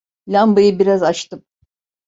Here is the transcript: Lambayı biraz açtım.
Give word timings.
Lambayı 0.27 0.79
biraz 0.79 1.03
açtım. 1.03 1.43